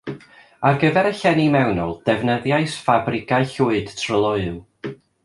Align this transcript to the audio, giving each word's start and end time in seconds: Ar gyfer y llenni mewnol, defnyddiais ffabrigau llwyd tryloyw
Ar 0.69 0.77
gyfer 0.83 1.09
y 1.09 1.11
llenni 1.19 1.45
mewnol, 1.55 1.93
defnyddiais 2.07 2.79
ffabrigau 2.87 3.47
llwyd 3.53 3.93
tryloyw 4.01 4.61